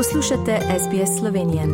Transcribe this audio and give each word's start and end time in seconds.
Poslušate 0.00 0.58
SBS 0.78 1.18
Slovenije. 1.18 1.66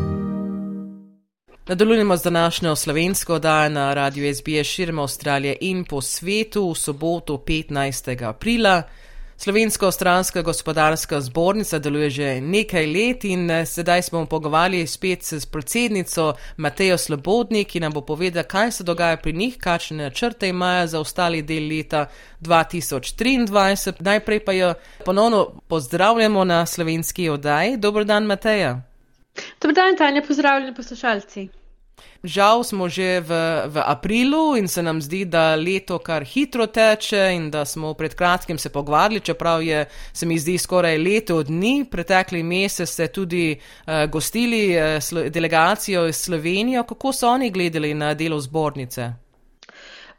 Nadaljujemo 1.69 2.17
z 2.17 2.23
današnjo 2.23 2.77
slovensko 2.77 3.35
oddajo 3.35 3.71
na 3.71 3.95
radiju 3.95 4.35
SBS 4.35 4.67
širom 4.67 4.99
Avstralije 4.99 5.57
in 5.61 5.85
po 5.85 6.01
svetu 6.01 6.71
v 6.71 6.75
soboto 6.75 7.45
15. 7.47 8.29
aprila. 8.29 8.83
Slovensko-ostranska 9.39 10.43
gospodarska 10.43 11.21
zbornica 11.21 11.79
deluje 11.79 12.11
že 12.11 12.41
nekaj 12.41 12.87
let 12.87 13.25
in 13.25 13.51
eh, 13.51 13.67
sedaj 13.67 14.03
smo 14.03 14.27
pogovarjali 14.27 14.87
spet 14.87 15.23
s 15.23 15.47
predsednico 15.47 16.35
Matejo 16.57 16.99
Slobodnik, 16.99 17.69
ki 17.69 17.81
nam 17.81 17.93
bo 17.93 18.01
povedala, 18.01 18.43
kaj 18.43 18.71
se 18.71 18.85
dogaja 18.85 19.17
pri 19.17 19.33
njih, 19.33 19.59
kakšne 19.59 19.97
načrte 19.97 20.49
imajo 20.49 20.87
za 20.87 21.01
ostali 21.01 21.43
del 21.43 21.69
leta 21.69 22.07
2023. 22.41 23.93
Najprej 24.01 24.45
pa 24.45 24.53
jo 24.53 24.75
ponovno 25.05 25.61
pozdravljamo 25.69 26.45
na 26.45 26.67
slovenski 26.67 27.29
oddaji. 27.29 27.77
Dobro 27.77 28.05
dan, 28.05 28.25
Mateja. 28.25 28.83
Dobro 29.61 29.75
dan, 29.75 29.97
Tanja, 29.97 30.23
pozdravljeni 30.29 30.75
poslušalci. 30.75 31.49
Žal 32.25 32.65
smo 32.65 32.89
že 32.89 33.21
v, 33.21 33.31
v 33.71 33.77
aprilu 33.81 34.57
in 34.57 34.69
se 34.69 34.83
nam 34.83 35.03
zdi, 35.03 35.25
da 35.25 35.55
leto 35.55 35.99
kar 35.99 36.25
hitro 36.25 36.67
teče 36.67 37.31
in 37.35 37.51
da 37.51 37.65
smo 37.65 37.95
pred 37.95 38.15
kratkim 38.15 38.59
se 38.59 38.69
pogovarjali, 38.69 39.21
čeprav 39.21 39.63
je 39.63 39.85
se 40.13 40.27
mi 40.27 40.39
zdi 40.39 40.59
skoraj 40.59 40.99
leto 40.99 41.43
dni. 41.43 41.87
Pretekli 41.91 42.43
mesec 42.43 42.91
ste 42.91 43.09
tudi 43.09 43.55
uh, 43.55 44.11
gostili 44.11 44.77
uh, 44.77 45.31
delegacijo 45.31 46.07
iz 46.07 46.17
Slovenije. 46.17 46.83
Kako 46.89 47.13
so 47.13 47.29
oni 47.29 47.51
gledali 47.51 47.95
na 47.95 48.15
delo 48.15 48.41
zbornice? 48.41 49.26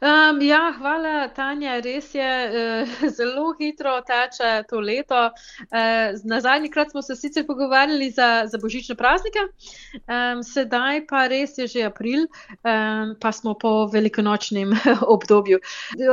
Um, 0.00 0.40
ja, 0.42 0.70
hvala, 0.78 1.28
Tanja. 1.34 1.80
Res 1.82 2.12
je, 2.14 2.22
uh, 2.22 3.08
zelo 3.18 3.50
hitro 3.58 3.96
teče 4.06 4.62
to 4.70 4.78
leto. 4.80 5.24
Uh, 5.26 6.14
na 6.24 6.38
zadnji 6.40 6.70
krat 6.70 6.90
smo 6.90 7.02
se 7.02 7.16
sicer 7.16 7.46
pogovarjali 7.46 8.10
za, 8.10 8.46
za 8.46 8.60
božične 8.62 8.94
praznike, 8.94 9.42
um, 10.06 10.42
sedaj 10.46 11.02
pa 11.10 11.24
res 11.26 11.58
je 11.58 11.66
že 11.66 11.82
april, 11.88 12.28
um, 12.62 13.16
pa 13.18 13.32
smo 13.32 13.56
po 13.58 13.88
velikonočnem 13.90 14.70
obdobju. 15.14 15.58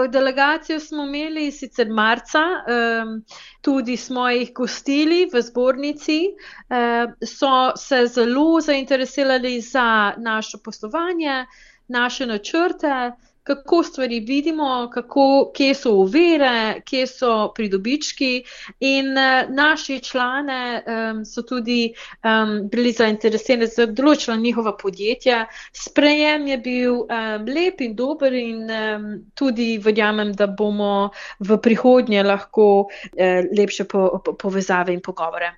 Delegacijo 0.09 0.79
smo 0.79 1.05
imeli 1.05 1.51
sicer 1.51 1.89
marca, 1.89 2.41
um, 2.65 3.21
tudi 3.61 3.97
smo 3.97 4.25
jih 4.29 4.49
gostili 4.53 5.27
v 5.33 5.43
zbornici, 5.45 6.19
uh, 6.33 7.13
so 7.21 7.53
se 7.77 8.07
zelo 8.07 8.61
zainteresirali 8.61 9.61
za 9.61 10.15
naše 10.17 10.57
poslovanje, 10.63 11.45
naše 11.87 12.25
načrte 12.25 13.13
kako 13.45 13.83
stvari 13.83 14.19
vidimo, 14.19 14.89
kako, 14.93 15.51
kje 15.55 15.73
so 15.73 15.91
uvere, 15.91 16.81
kje 16.85 17.07
so 17.07 17.33
pridobički. 17.55 18.43
In 18.79 19.11
uh, 19.11 19.49
naši 19.49 19.99
člane 19.99 20.83
um, 20.87 21.25
so 21.25 21.41
tudi 21.41 21.93
um, 22.23 22.69
bili 22.69 22.91
zainteresirani 22.91 23.67
za 23.67 23.85
določena 23.85 24.37
njihova 24.41 24.73
podjetja. 24.77 25.43
Sprejem 25.73 26.47
je 26.47 26.57
bil 26.57 27.03
um, 27.03 27.45
lep 27.45 27.81
in 27.85 27.93
dober, 27.95 28.33
in 28.33 28.65
um, 28.65 29.05
tudi 29.37 29.75
verjamem, 29.77 30.33
da 30.33 30.47
bomo 30.47 31.11
v 31.39 31.59
prihodnje 31.61 32.25
lahko 32.25 32.67
uh, 32.87 33.51
lepše 33.57 33.85
po, 33.85 34.07
po, 34.25 34.33
povezave 34.33 34.97
in 34.97 35.05
pogovore. 35.05 35.53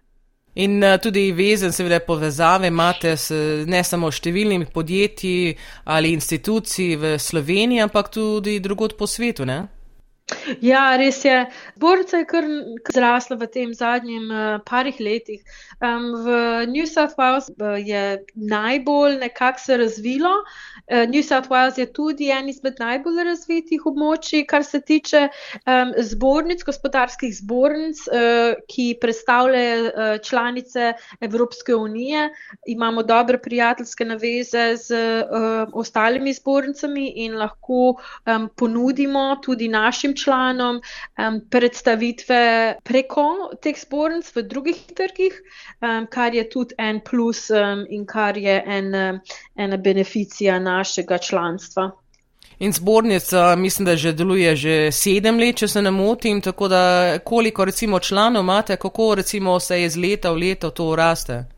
In 0.57 0.81
uh, 0.81 0.95
tudi 0.97 1.31
vezen, 1.37 1.71
seveda, 1.71 1.99
povezave 2.01 2.71
imate 2.71 3.13
s 3.13 3.29
ne 3.69 3.83
samo 3.85 4.09
številnimi 4.09 4.65
podjetji 4.73 5.53
ali 5.85 6.15
instituciji 6.17 6.97
v 6.97 7.17
Sloveniji, 7.21 7.83
ampak 7.85 8.09
tudi 8.09 8.57
drugod 8.59 8.97
po 8.97 9.05
svetu. 9.05 9.45
Ne? 9.45 9.59
Ja, 10.59 10.97
res 10.99 11.21
je. 11.23 11.35
Borca 11.79 12.19
je 12.19 12.25
kar 12.27 12.45
zrasla 12.91 13.37
v 13.39 13.47
tem 13.47 13.69
zadnjem 13.71 14.27
uh, 14.27 14.57
parih 14.67 14.99
letih. 14.99 15.39
Um, 15.79 16.09
v 16.25 16.65
New 16.67 16.83
South 16.89 17.15
Wales 17.15 17.47
uh, 17.55 17.77
je 17.79 18.25
najbolj 18.35 19.21
nekako 19.21 19.59
se 19.63 19.77
razvilo. 19.77 20.33
Uh, 20.91 21.07
New 21.07 21.23
South 21.23 21.47
Wales 21.47 21.79
je 21.79 21.85
tudi 21.87 22.27
en 22.33 22.49
izmed 22.51 22.75
najbolj 22.79 23.23
razvitih 23.23 23.85
območij, 23.87 24.43
kar 24.51 24.65
se 24.67 24.81
tiče 24.81 25.29
um, 25.63 25.93
zbornic, 25.95 26.65
gospodarskih 26.67 27.31
zbornic, 27.39 28.03
uh, 28.11 28.59
ki 28.67 28.97
predstavljajo 28.99 29.79
uh, 29.87 30.19
članice 30.27 30.91
Evropske 31.23 31.75
unije. 31.75 32.27
Imamo 32.67 33.03
dobre 33.03 33.39
prijateljske 33.39 34.09
naveze 34.11 34.67
z 34.75 34.99
uh, 35.23 35.71
ostalimi 35.71 36.35
zbornicami 36.35 37.07
in 37.23 37.39
lahko 37.39 37.95
um, 37.95 38.51
ponudimo 38.55 39.37
tudi 39.45 39.71
našim 39.71 40.16
članom 40.17 40.81
um, 40.81 41.39
predstavitve 41.49 42.41
preko 42.83 43.27
teh 43.61 43.77
zbornic 43.77 44.31
v 44.35 44.43
drugih 44.43 44.81
trgih 44.95 45.37
um, 45.81 46.07
kar 46.09 46.35
je 46.35 46.49
tudi 46.49 46.75
en 46.77 46.99
plus 46.99 47.49
um, 47.49 47.85
in 47.89 48.05
kar 48.05 48.37
je 48.37 48.63
en, 48.65 48.93
ena 49.55 49.77
beneficija 49.77 50.59
našega 50.59 51.17
članstva. 51.17 51.91
In 52.59 52.73
zbornica, 52.73 53.55
mislim, 53.55 53.85
da 53.85 53.95
že 53.95 54.13
deluje 54.13 54.55
že 54.55 54.91
sedem 54.91 55.37
let, 55.39 55.55
če 55.55 55.67
se 55.67 55.81
ne 55.81 55.91
motim, 55.91 56.41
tako 56.41 56.67
da 56.67 57.19
koliko 57.23 57.65
recimo 57.65 57.99
članov 57.99 58.43
imate, 58.43 58.77
kako 58.77 59.15
recimo 59.15 59.59
se 59.59 59.83
iz 59.83 59.97
leta 59.97 60.31
v 60.31 60.37
leto 60.37 60.69
to 60.69 60.95
raste? 60.95 61.56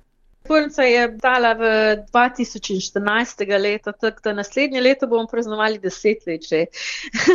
Zbornica 0.49 0.81
je 0.83 1.07
dala 1.21 1.53
v 1.53 1.63
2014. 2.09 3.61
leto, 3.61 3.91
tako 3.91 4.19
da 4.23 4.33
naslednje 4.33 4.81
leto 4.81 5.07
bomo 5.07 5.27
praznovali 5.27 5.77
deset 5.77 6.25
let 6.25 6.41
že. 6.49 6.65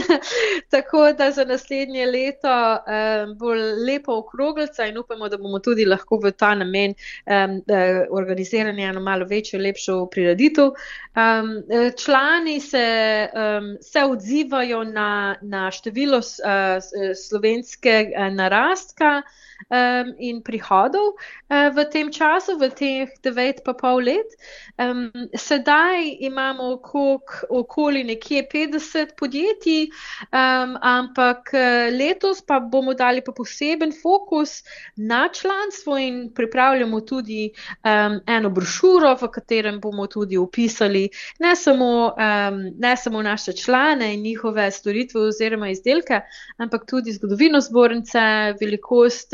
tako 0.74 1.12
da 1.12 1.30
za 1.30 1.44
naslednje 1.44 2.06
leto 2.06 2.50
um, 2.50 3.38
bo 3.38 3.52
lepo 3.86 4.18
okroglica 4.18 4.86
in 4.86 4.98
upamo, 4.98 5.28
da 5.28 5.38
bomo 5.38 5.58
tudi 5.58 5.86
lahko 5.86 6.18
v 6.24 6.32
ta 6.32 6.54
namen 6.54 6.94
um, 7.26 7.62
organizirali 8.10 8.82
eno 8.82 9.00
malo 9.00 9.26
večjo, 9.30 9.60
lepšo 9.60 10.06
prireditev. 10.10 10.74
Um, 11.14 11.62
člani 12.04 12.60
se, 12.60 13.28
um, 13.30 13.76
se 13.80 14.04
odzivajo 14.04 14.84
na, 14.84 15.36
na 15.42 15.70
število 15.70 16.18
uh, 16.18 16.82
slovenske 17.28 18.10
narastka 18.30 19.22
um, 19.70 20.14
in 20.18 20.42
prihodov 20.42 21.14
uh, 21.14 21.70
v 21.70 21.84
tem 21.90 22.10
času, 22.12 22.58
v 22.58 22.70
teh 23.04 23.20
devet 23.22 23.62
pa 23.64 23.74
pol 23.74 24.02
let. 24.04 24.34
Um, 24.78 25.10
sedaj 25.36 26.16
imamo 26.20 26.72
okrog, 26.74 27.22
okoli 27.50 28.04
nekje 28.04 28.46
50 28.52 29.14
podjetij, 29.18 29.88
um, 30.32 30.76
ampak 30.80 31.52
uh, 31.54 31.92
letos 31.94 32.42
pa 32.46 32.60
bomo 32.60 32.94
dali 32.94 33.22
pa 33.24 33.32
poseben 33.32 33.92
fokus 34.02 34.62
na 34.96 35.28
članstvo 35.32 35.98
in 35.98 36.32
pripravljamo 36.34 37.00
tudi 37.00 37.50
um, 37.84 38.20
eno 38.26 38.50
brošuro, 38.50 39.14
v 39.20 39.30
katerem 39.30 39.80
bomo 39.80 40.06
tudi 40.06 40.36
opisali 40.36 41.08
ne 41.38 41.56
samo, 41.56 42.14
um, 42.16 42.60
ne 42.78 42.96
samo 42.96 43.22
naše 43.22 43.52
člane 43.52 44.14
in 44.14 44.22
njihove 44.22 44.70
storitve 44.70 45.20
oziroma 45.20 45.70
izdelke, 45.70 46.20
ampak 46.56 46.86
tudi 46.90 47.12
zgodovino 47.12 47.60
zbornice, 47.60 48.54
velikost 48.60 49.32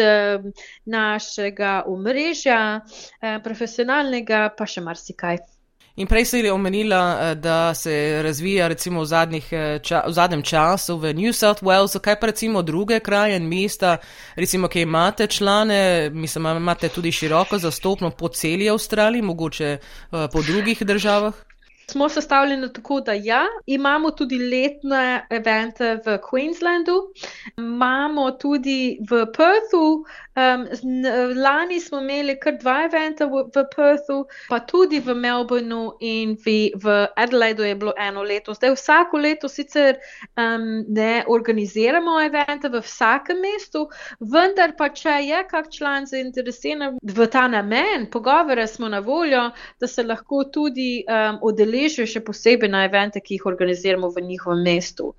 našega 0.85 1.83
omrežja, 1.87 2.81
eh, 3.21 3.39
profesionalnega, 3.61 4.51
pa 4.57 4.67
še 4.67 4.81
marsikaj. 4.81 5.41
In 6.01 6.07
prej 6.09 6.25
si 6.25 6.41
omenila, 6.49 7.01
eh, 7.01 7.35
da 7.35 7.75
se 7.75 8.23
razvija 8.23 8.69
recimo 8.69 9.03
v, 9.03 9.07
zadnjih, 9.07 9.47
eh, 9.53 9.79
ča, 9.83 10.05
v 10.07 10.13
zadnjem 10.13 10.43
času 10.43 10.97
v 10.97 11.13
New 11.15 11.33
South 11.33 11.63
Walesu, 11.63 12.01
kaj 12.01 12.17
pa 12.21 12.27
recimo 12.27 12.63
druge 12.63 13.01
kraje 13.01 13.37
in 13.37 13.49
mesta, 13.49 13.99
recimo, 14.37 14.69
ki 14.69 14.87
imate 14.87 15.27
člane, 15.27 16.11
mislim, 16.11 16.47
imate 16.57 16.89
tudi 16.89 17.13
široko 17.13 17.59
zastopno 17.59 18.11
po 18.11 18.29
celi 18.29 18.71
Avstraliji, 18.71 19.23
mogoče 19.23 19.79
po 20.11 20.43
drugih 20.43 20.79
državah? 20.83 21.50
Smo 21.91 22.09
sestavljeni 22.09 22.73
tako, 22.73 23.01
da 23.01 23.13
ja, 23.13 23.45
imamo 23.67 24.11
tudi 24.11 24.39
letne 24.39 25.27
evente 25.31 25.95
v 26.07 26.19
Queenslandu, 26.23 26.97
imamo 27.59 28.31
tudi 28.31 28.99
v 29.11 29.25
Perthu, 29.37 30.05
um, 30.39 30.67
lani 31.43 31.81
smo 31.81 31.99
imeli 31.99 32.37
kar 32.39 32.55
dva 32.61 32.77
eventa 32.85 33.27
v, 33.27 33.43
v 33.55 33.65
Perthu, 33.75 34.21
pa 34.49 34.61
tudi 34.61 35.01
v 35.01 35.17
Melbourneu 35.19 35.97
in 36.01 36.37
v, 36.45 36.71
v 36.79 36.95
Adelaidu 37.17 37.67
je 37.67 37.75
bilo 37.75 37.95
eno 37.99 38.23
leto. 38.23 38.55
Zdaj 38.55 38.77
vsako 38.77 39.19
leto 39.25 39.51
sicer 39.51 39.99
um, 40.39 40.85
ne 40.89 41.25
organiziramo 41.27 42.21
evente 42.23 42.71
v 42.71 42.85
vsakem 42.87 43.43
mestu, 43.43 43.89
vendar 44.21 44.77
pa 44.79 44.93
če 44.95 45.17
je 45.27 45.43
kak 45.51 45.73
član 45.75 46.07
zainteresiran 46.07 47.03
v 47.03 47.27
ta 47.27 47.49
namen, 47.51 48.07
pogovore 48.15 48.69
smo 48.71 48.89
na 48.89 49.03
voljo, 49.03 49.49
da 49.81 49.91
se 49.91 50.07
lahko 50.07 50.45
tudi 50.55 51.03
um, 51.11 51.43
odeležijo 51.43 51.80
udeležijo 51.81 52.07
še 52.07 52.21
posebej 52.25 52.69
na 52.69 52.85
evente, 52.85 53.21
ki 53.21 53.39
jih 53.39 53.47
organiziramo 53.47 54.11
v 54.13 54.23
njihovem 54.23 54.65
mestu. 54.65 55.15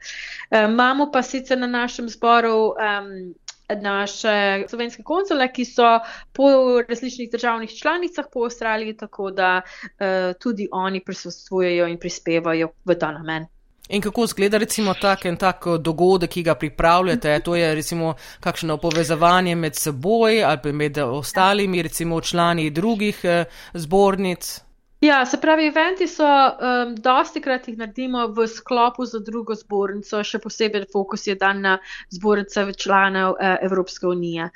Um, 0.49 0.73
imamo 0.73 1.11
pa 1.11 1.23
sicer 1.23 1.57
na 1.57 1.67
našem 1.67 2.09
zboru. 2.09 2.75
Um, 2.77 3.33
Naše 3.71 4.67
slovenske 4.67 4.99
konzule, 5.07 5.45
ki 5.47 5.63
so 5.63 5.87
po 6.35 6.49
različnih 6.89 7.29
državnih 7.31 7.71
članicah 7.71 8.25
po 8.27 8.43
Avstraliji, 8.43 8.97
tako 8.99 9.29
da 9.31 9.61
uh, 9.63 10.35
tudi 10.43 10.67
oni 10.71 10.99
prisostvujejo 10.99 11.87
in 11.87 11.95
prispevajo 11.97 12.67
v 12.83 12.97
ta 12.99 13.13
namen. 13.15 13.47
In 13.89 14.01
kako 14.01 14.25
zgleda 14.27 14.57
recimo 14.57 14.93
tak 14.93 15.25
en 15.25 15.37
tak 15.37 15.63
dogodek, 15.79 16.29
ki 16.29 16.43
ga 16.43 16.55
pripravljate? 16.55 17.39
To 17.47 17.55
je 17.55 17.75
recimo 17.75 18.15
kakšno 18.39 18.77
povezovanje 18.77 19.55
med 19.55 19.75
seboj 19.75 20.43
ali 20.43 20.73
med 20.73 20.97
ostalimi 20.97 21.81
recimo 21.81 22.21
člani 22.21 22.69
drugih 22.69 23.19
eh, 23.23 23.45
zbornic? 23.73 24.59
Ja, 25.01 25.25
se 25.25 25.37
pravi, 25.41 25.65
eventi 25.65 26.05
so, 26.07 26.25
um, 26.25 26.91
dosti 26.93 27.41
krat 27.41 27.65
jih 27.67 27.77
naredimo 27.79 28.27
v 28.37 28.43
sklopu 28.45 29.07
z 29.09 29.23
drugo 29.25 29.55
zbornico, 29.57 30.19
še 30.21 30.37
posebej 30.43 30.83
fokus 30.93 31.25
je 31.25 31.33
dan 31.41 31.63
na 31.65 31.71
zbornice 32.13 32.67
članov 32.77 33.33
uh, 33.33 33.55
Evropske 33.65 34.05
unije. 34.05 34.51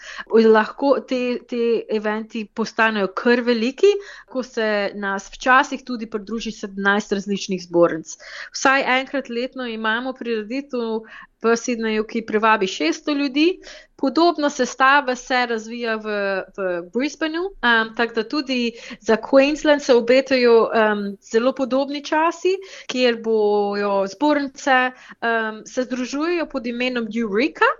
Lahko 0.45 0.99
te, 1.09 1.39
te 1.49 1.63
eventi 1.97 2.43
postanejo 2.45 3.09
kar 3.17 3.41
veliki, 3.41 3.89
ko 4.29 4.45
se 4.45 4.91
nas 4.93 5.31
včasih 5.33 5.81
tudi 5.81 6.05
pridruži 6.05 6.53
17 6.53 7.17
različnih 7.17 7.65
zbornic. 7.65 8.13
Vsaj 8.53 8.85
enkrat 8.99 9.33
letno 9.33 9.65
imamo 9.65 10.13
prireditev 10.13 11.09
v 11.43 11.55
Sydneyju, 11.55 12.05
ki 12.07 12.25
privabi 12.25 12.67
600 12.67 13.15
ljudi. 13.17 13.59
Podobno 13.95 14.49
sestava 14.49 15.15
se 15.15 15.45
razvija 15.45 15.95
v, 15.95 16.15
v 16.57 16.65
Brisbaneu, 16.93 17.45
um, 17.45 17.93
tako 17.95 18.13
da 18.13 18.23
tudi 18.27 18.71
za 18.99 19.15
Queensland 19.17 19.79
se 19.79 19.93
obetajo 19.95 20.55
um, 20.63 21.05
zelo 21.31 21.53
podobni 21.55 22.03
časi, 22.03 22.57
kjer 22.91 23.21
bojo 23.23 24.07
zbornice 24.07 24.91
um, 24.91 25.61
se 25.65 25.83
združujejo 25.83 26.45
pod 26.51 26.67
imenom 26.67 27.07
Eureka. 27.21 27.71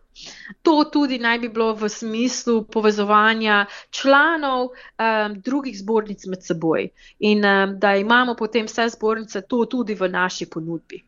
To 0.62 0.84
tudi 0.84 1.20
naj 1.20 1.40
bi 1.40 1.50
bilo 1.50 1.74
v 1.74 1.90
smislu 1.90 2.64
povezovanja 2.64 3.66
članov 3.90 4.70
um, 4.70 5.36
drugih 5.42 5.76
zbornic 5.80 6.24
med 6.26 6.44
seboj 6.44 6.88
in 7.20 7.44
um, 7.46 7.76
da 7.80 7.96
imamo 7.96 8.36
potem 8.36 8.66
vse 8.72 8.88
zbornice 8.96 9.42
to 9.42 9.66
tudi 9.66 9.96
v 9.96 10.08
naši 10.10 10.46
ponudbi. 10.46 11.04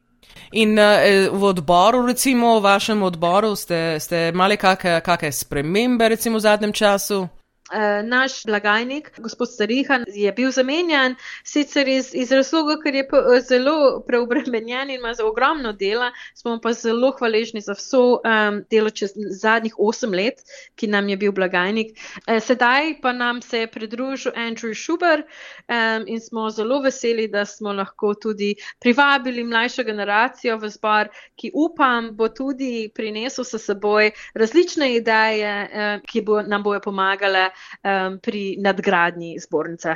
In 0.52 0.80
uh, 0.80 1.32
v 1.32 1.44
odboru, 1.44 2.06
recimo 2.08 2.60
v 2.60 2.64
vašem 2.64 3.04
odboru, 3.04 3.56
ste, 3.56 4.00
ste 4.00 4.32
imeli 4.32 4.58
kakšne 4.58 5.32
spremembe, 5.32 6.08
recimo 6.08 6.40
v 6.40 6.46
zadnjem 6.48 6.74
času? 6.74 7.28
Eh, 7.74 8.04
naš 8.04 8.44
blagajnik, 8.46 9.12
gospod 9.18 9.52
Starihan, 9.52 10.06
je 10.08 10.32
bil 10.32 10.52
zamenjan, 10.52 11.16
sicer 11.44 11.88
iz, 11.88 12.14
iz 12.16 12.32
razloga, 12.32 12.78
ker 12.80 12.96
je 12.96 13.04
zelo 13.44 14.04
preobremenjen 14.08 14.90
in 14.90 15.02
ima 15.02 15.12
ogromno 15.24 15.74
dela, 15.74 16.12
smo 16.36 16.62
pa 16.64 16.72
zelo 16.74 17.12
hvaležni 17.20 17.62
za 17.62 17.76
vso 17.76 18.22
um, 18.24 18.62
delo 18.72 18.90
čez 18.90 19.12
zadnjih 19.16 19.76
osem 19.78 20.16
let, 20.16 20.40
ki 20.76 20.88
nam 20.88 21.10
je 21.10 21.18
bil 21.18 21.32
blagajnik. 21.36 21.92
Uh, 22.24 22.40
sedaj 22.40 23.02
pa 23.02 23.12
nam 23.12 23.42
se 23.42 23.60
je 23.60 23.68
pridružil 23.68 24.32
Andrew 24.32 24.72
Schuber 24.72 25.26
um, 25.68 26.08
in 26.08 26.24
smo 26.24 26.48
zelo 26.50 26.80
veseli, 26.80 27.28
da 27.28 27.46
smo 27.46 27.74
lahko 27.74 28.14
tudi 28.14 28.54
privabili 28.80 29.44
mlajšo 29.44 29.84
generacijo 29.84 30.56
v 30.58 30.70
zbor, 30.70 31.12
ki 31.36 31.52
upam, 31.54 32.14
bo 32.16 32.30
tudi 32.30 32.88
prinesel 32.96 33.44
s 33.44 33.60
seboj 33.60 34.12
različne 34.34 34.94
ideje, 34.96 35.54
um, 35.68 36.02
ki 36.08 36.22
bo, 36.22 36.42
nam 36.42 36.64
bojo 36.64 36.80
pomagale 36.80 37.50
um, 37.84 38.20
pri 38.20 38.56
nadgradnji 38.60 39.38
zbornice. 39.40 39.96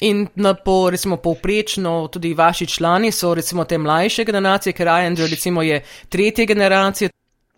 In 0.00 0.26
na 0.34 0.54
po, 0.54 0.90
recimo, 0.90 1.16
povprečno 1.16 2.08
tudi 2.12 2.34
vaši 2.34 2.66
člani 2.66 3.12
so 3.12 3.34
recimo 3.34 3.64
te 3.64 3.78
mlajše 3.78 4.24
generacije, 4.24 4.72
ker 4.72 4.88
Andrew 4.88 5.30
recimo 5.30 5.62
je 5.62 5.82
tretje 6.08 6.46
generacije. 6.46 7.10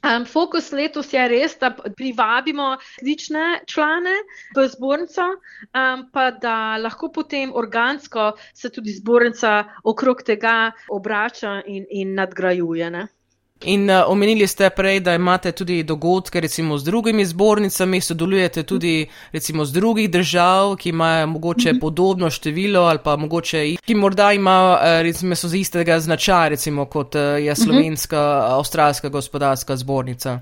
Um, 0.03 0.25
fokus 0.27 0.73
letos 0.73 1.12
je 1.12 1.23
res, 1.31 1.53
da 1.61 1.69
privabimo 1.71 2.73
različne 2.75 3.61
člane 3.71 4.15
v 4.56 4.65
zbornico, 4.69 5.29
um, 5.31 6.03
pa 6.12 6.31
da 6.43 6.77
lahko 6.77 7.12
potem 7.15 7.53
organsko 7.55 8.33
se 8.55 8.71
tudi 8.71 8.97
zbornica 8.97 9.65
okrog 9.85 10.25
tega 10.27 10.73
obrača 10.91 11.61
in, 11.67 11.87
in 11.91 12.15
nadgrajuje. 12.19 12.91
Ne? 12.91 13.06
In 13.64 13.91
uh, 13.91 14.03
omenili 14.06 14.47
ste 14.47 14.70
prej, 14.70 15.00
da 15.00 15.14
imate 15.14 15.53
tudi 15.53 15.82
dogodke 15.82 16.41
recimo 16.41 16.79
z 16.79 16.85
drugimi 16.85 17.25
zbornicami, 17.25 18.00
sodelujete 18.00 18.62
tudi 18.62 19.06
recimo 19.32 19.64
z 19.64 19.73
drugih 19.73 20.11
držav, 20.11 20.76
ki 20.76 20.88
imajo 20.88 21.26
mogoče 21.26 21.73
mm 21.73 21.76
-hmm. 21.76 21.81
podobno 21.81 22.31
število 22.31 22.81
ali 22.81 22.99
pa 23.05 23.17
mogoče, 23.17 23.76
ki 23.85 23.94
morda 23.94 24.32
imajo 24.32 24.73
uh, 24.73 25.03
recimo 25.03 25.35
so 25.35 25.49
z 25.49 25.55
istega 25.55 26.00
značaja 26.00 26.49
recimo 26.49 26.85
kot 26.85 27.14
uh, 27.14 27.20
je 27.20 27.53
mhm. 27.53 27.62
slovenska, 27.62 28.17
mm 28.17 28.50
-hmm. 28.50 28.59
avstralska 28.59 29.09
gospodarska 29.09 29.76
zbornica. 29.76 30.41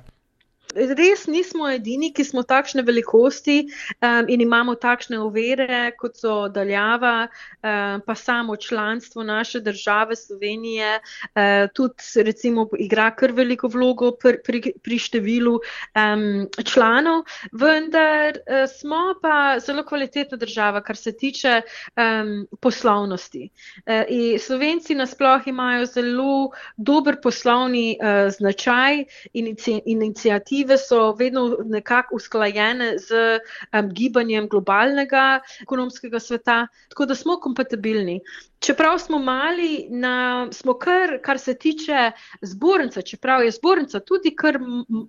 Res 0.75 1.27
nismo 1.27 1.67
edini, 1.67 2.13
ki 2.15 2.25
smo 2.25 2.43
takšne 2.47 2.85
velikosti 2.87 3.65
um, 3.67 4.29
in 4.31 4.43
imamo 4.45 4.77
takšne 4.79 5.19
uvere, 5.19 5.91
kot 5.99 6.21
so 6.21 6.35
daljava, 6.53 7.27
um, 7.27 8.03
pa 8.07 8.15
samo 8.15 8.57
članstvo 8.57 9.25
naše 9.27 9.61
države 9.61 10.17
Slovenije, 10.17 11.01
uh, 11.01 11.67
tudi 11.75 12.23
recimo 12.23 12.69
igra 12.79 13.11
kar 13.11 13.33
veliko 13.33 13.69
vlogo 13.69 14.13
pri, 14.13 14.39
pri, 14.47 14.63
pri 14.83 14.99
številu 14.99 15.57
um, 15.59 16.47
članov, 16.65 17.25
vendar 17.53 18.39
uh, 18.39 18.69
smo 18.71 19.17
pa 19.23 19.59
zelo 19.59 19.83
kvalitetna 19.83 20.39
država, 20.39 20.85
kar 20.87 20.97
se 20.97 21.17
tiče 21.17 21.63
um, 21.97 22.47
poslovnosti. 22.61 23.49
Uh, 23.87 24.07
Slovenci 24.39 24.95
nasploh 24.95 25.51
imajo 25.51 25.87
zelo 25.87 26.51
dober 26.77 27.19
poslovni 27.23 27.99
uh, 27.99 28.31
značaj 28.31 29.05
in 29.35 29.55
inicijativ 29.85 30.60
perspektive 30.61 30.79
so 30.79 31.13
vedno 31.13 31.57
nekako 31.65 32.17
usklajene 32.17 32.99
z 32.99 33.41
um, 33.73 33.91
gibanjem 33.93 34.49
globalnega 34.49 35.41
ekonomskega 35.63 36.21
sveta, 36.21 36.67
tako 36.89 37.07
da 37.07 37.15
smo 37.15 37.41
kompatibilni. 37.41 38.21
Čeprav 38.61 38.99
smo 38.99 39.19
mali, 39.19 39.87
na, 39.91 40.49
smo 40.53 40.75
kar, 40.75 41.19
kar 41.23 41.39
se 41.39 41.55
tiče 41.59 42.13
zbornice, 42.43 43.03
čeprav 43.03 43.45
je 43.45 43.51
zbornica 43.51 44.01
tudi 44.01 44.35
kar 44.37 44.59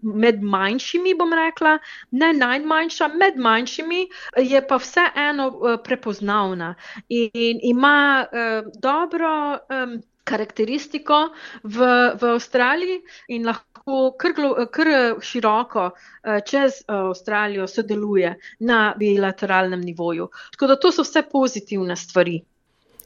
med 0.04 0.42
manjšimi, 0.44 1.16
bom 1.16 1.34
rekla, 1.34 1.78
ne 2.12 2.34
najmanjša, 2.34 3.08
med 3.08 3.38
manjšimi, 3.38 4.08
je 4.38 4.68
pa 4.68 4.78
vseeno 4.78 5.48
uh, 5.48 5.80
prepoznavna 5.84 6.76
in, 7.10 7.30
in 7.34 7.60
ima 7.64 8.26
uh, 8.32 8.72
dobro. 8.80 9.60
Um, 9.70 10.02
karakteristiko 10.24 11.32
v, 11.64 11.78
v 12.22 12.30
Avstraliji 12.36 13.02
in 13.34 13.46
lahko 13.50 13.71
kar, 14.18 14.34
kar 14.72 14.88
široko 15.22 15.90
eh, 15.90 16.40
čez 16.46 16.72
eh, 16.82 16.94
Avstralijo 16.94 17.68
sodeluje 17.68 18.36
na 18.60 18.94
bilateralnem 18.98 19.82
nivoju. 19.82 20.30
Tako 20.52 20.68
da 20.68 20.80
to 20.80 20.92
so 20.92 21.02
vse 21.02 21.22
pozitivne 21.32 21.96
stvari. 21.96 22.42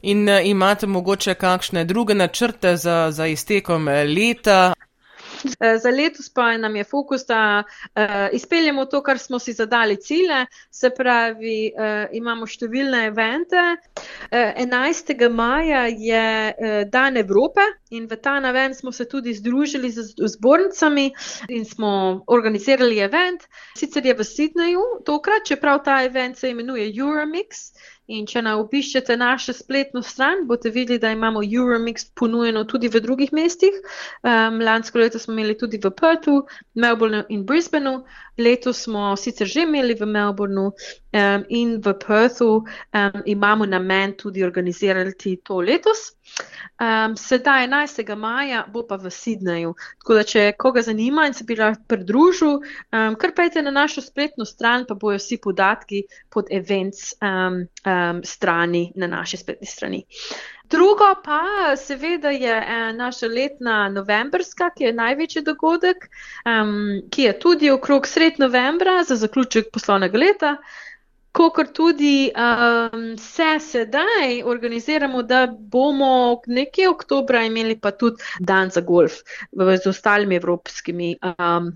In 0.02 0.28
imate 0.28 0.86
mogoče 0.86 1.34
kakšne 1.34 1.84
druge 1.84 2.14
načrte 2.14 2.76
za, 2.76 3.10
za 3.10 3.26
iztekom 3.26 3.88
leta? 3.88 4.72
Eh, 5.60 5.78
za 5.78 5.90
letos 5.90 6.28
pa 6.28 6.56
nam 6.56 6.76
je 6.76 6.84
fokus, 6.84 7.26
da 7.26 7.62
uh, 7.62 8.02
izpeljemo 8.32 8.84
to, 8.84 9.02
kar 9.02 9.18
smo 9.18 9.38
si 9.38 9.52
zadali 9.52 9.96
cilje, 9.96 10.46
se 10.70 10.90
pravi, 10.90 11.72
uh, 11.76 12.08
imamo 12.12 12.46
številne 12.46 13.06
evente. 13.10 13.62
Uh, 14.30 14.52
11. 14.56 15.28
maja 15.30 15.86
je 15.86 16.52
uh, 16.52 16.90
dan 16.90 17.16
Evrope 17.16 17.60
in 17.90 18.06
v 18.06 18.16
ta 18.16 18.40
naven 18.40 18.74
smo 18.74 18.92
se 18.92 19.04
tudi 19.04 19.34
združili 19.34 19.90
z 19.90 20.02
zbornicami 20.18 21.12
in 21.48 21.64
smo 21.64 21.92
organizirali 22.26 22.98
event. 22.98 23.42
Sicer 23.76 24.06
je 24.06 24.14
v 24.14 24.24
Sydneyju 24.24 24.82
tokrat, 25.04 25.44
čeprav 25.44 25.82
ta 25.84 26.02
event 26.02 26.38
se 26.38 26.50
imenuje 26.50 26.92
Euromix. 26.92 27.70
In 28.06 28.26
če 28.30 28.38
na 28.46 28.52
obiščete 28.60 29.16
našo 29.18 29.52
spletno 29.56 30.00
stran, 30.08 30.44
boste 30.46 30.70
videli, 30.70 31.00
da 31.02 31.10
imamo 31.10 31.40
Euromix 31.42 32.04
ponujeno 32.20 32.62
tudi 32.72 32.86
v 32.86 33.00
drugih 33.02 33.32
mestih. 33.34 33.80
Um, 34.22 34.60
lansko 34.68 35.00
leto 35.02 35.18
smo 35.18 35.34
imeli 35.34 35.56
tudi 35.58 35.80
v 35.82 35.90
Perthu, 35.90 36.36
Melbourneu 36.78 37.24
in 37.34 37.42
Brisbaneu, 37.48 38.04
letos 38.38 38.84
smo 38.86 39.08
sicer 39.18 39.50
že 39.50 39.64
imeli 39.66 39.98
v 39.98 40.06
Melbourneu 40.06 40.70
um, 40.70 41.46
in 41.50 41.80
v 41.82 41.96
Perthu, 42.06 42.50
um, 42.62 43.22
imamo 43.26 43.66
namen 43.66 44.14
tudi 44.14 44.46
organizirati 44.46 45.40
to 45.42 45.58
letos. 45.60 46.12
Um, 46.76 47.14
sedaj, 47.16 47.64
11. 47.66 48.16
maja, 48.16 48.64
bo 48.68 48.82
pa 48.84 48.98
v 49.00 49.08
Sydneyju. 49.08 49.72
Tako 50.02 50.18
da, 50.18 50.24
če 50.28 50.42
koga 50.60 50.82
zanima 50.84 51.24
in 51.26 51.34
se 51.34 51.46
bi 51.48 51.56
rad 51.56 51.78
pridružil, 51.88 52.58
um, 52.60 53.16
kar 53.16 53.32
pejte 53.36 53.62
na 53.64 53.72
našo 53.72 54.04
spletno 54.04 54.44
stran, 54.44 54.84
pa 54.88 54.94
bojo 54.94 55.16
vsi 55.16 55.38
podatki 55.40 56.02
pod 56.28 56.52
events 56.52 57.14
um, 57.24 57.62
um, 57.86 58.20
strani 58.24 58.90
na 58.96 59.08
naši 59.08 59.40
spletni 59.40 59.66
strani. 59.66 60.04
Drugo 60.68 61.14
pa, 61.24 61.76
seveda, 61.78 62.30
je 62.30 62.54
eh, 62.58 62.92
naša 62.92 63.26
letna 63.26 63.88
novembrska, 63.88 64.70
ki 64.74 64.84
je 64.84 64.92
največji 64.92 65.42
dogodek, 65.46 66.08
um, 66.44 67.02
ki 67.10 67.28
je 67.28 67.38
tudi 67.38 67.70
okrog 67.70 68.06
sred 68.06 68.40
novembra 68.42 69.04
za 69.06 69.16
zaključek 69.16 69.70
poslovnega 69.72 70.18
leta 70.18 70.56
kot 71.36 71.72
tudi 71.76 72.30
um, 72.32 73.08
se 73.20 73.48
sedaj 73.60 74.42
organiziramo, 74.44 75.22
da 75.22 75.46
bomo 75.46 76.40
nekje 76.46 76.88
oktobra 76.88 77.44
imeli 77.44 77.78
pa 77.80 77.90
tudi 77.90 78.22
dan 78.40 78.70
za 78.70 78.80
golf 78.80 79.20
z 79.52 79.88
ostalimi 79.88 80.36
evropskimi 80.36 81.16
um, 81.22 81.72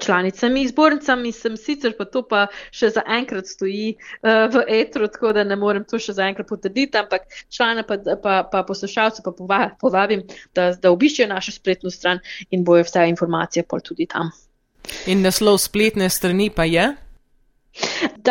članicami, 0.00 0.68
zbornicami, 0.68 1.32
sem 1.32 1.56
sicer 1.56 1.94
pa 1.98 2.04
to 2.04 2.22
pa 2.28 2.44
še 2.70 2.90
zaenkrat 2.96 3.48
stoji 3.48 3.94
v 4.22 4.64
etru, 4.68 5.08
tako 5.08 5.32
da 5.32 5.44
ne 5.44 5.56
morem 5.56 5.86
to 5.88 5.98
še 5.98 6.12
zaenkrat 6.18 6.48
potrditi, 6.50 6.98
ampak 7.00 7.24
člane 7.48 7.86
pa, 7.88 7.96
pa, 8.22 8.42
pa 8.44 8.62
poslušalce 8.68 9.24
pa 9.24 9.32
povabim, 9.80 10.26
da, 10.54 10.72
da 10.76 10.92
obiščejo 10.92 11.30
našo 11.32 11.56
spletno 11.56 11.90
stran 11.90 12.20
in 12.50 12.64
bojo 12.64 12.84
vse 12.84 13.08
informacije 13.08 13.64
pol 13.64 13.80
tudi 13.80 14.06
tam. 14.10 14.32
In 15.08 15.24
naslov 15.24 15.60
spletne 15.64 16.10
strani 16.12 16.50
pa 16.52 16.68
je? 16.68 16.90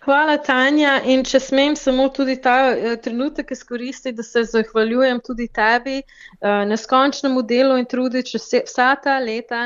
Hvala, 0.06 0.36
Tanja. 0.38 1.00
In 1.10 1.24
če 1.26 1.40
smem 1.42 1.74
samo 1.78 2.06
tudi 2.14 2.36
ta 2.42 2.54
uh, 2.70 2.92
trenutek 3.02 3.50
izkoristiti, 3.50 4.14
da 4.14 4.22
se 4.22 4.44
zahvaljujem 4.46 5.18
tudi 5.26 5.48
tebi, 5.50 5.96
uh, 6.02 6.62
neskončnemu 6.70 7.42
delu 7.42 7.78
in 7.80 7.88
trudu 7.90 8.22
čez 8.22 8.46
vsa 8.68 8.92
ta 9.02 9.16
leta 9.18 9.64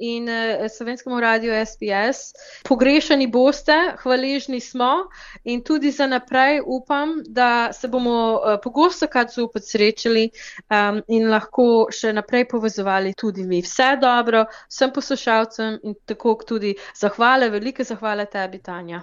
in 0.00 0.28
uh, 0.30 0.64
slovenskemu 0.72 1.20
radiju 1.20 1.52
SPS. 1.66 2.32
Pogrešani 2.68 3.26
boste, 3.26 3.76
hvaležni 4.00 4.60
smo 4.64 4.90
in 5.44 5.60
tudi 5.64 5.90
za 5.92 6.06
naprej 6.06 6.62
upam, 6.64 7.18
da 7.26 7.72
se 7.72 7.88
bomo 7.88 8.40
pogosto 8.64 9.06
kaj 9.06 9.28
zopet 9.34 9.68
srečali 9.68 10.28
in 11.08 11.28
lahko 11.30 11.68
še 11.92 12.14
naprej 12.16 12.46
povezovali 12.48 13.12
tudi 13.18 13.44
mi. 13.44 13.60
Vse 13.66 13.90
dobro, 14.00 14.46
vsem 14.70 14.94
poslušalcem 14.96 15.80
in 15.82 15.98
tako 16.06 16.38
tudi 16.46 16.74
zahvale, 16.96 17.50
velike 17.50 17.84
zahvale 17.84 18.24
tebi, 18.30 18.62
Tanja. 18.64 19.02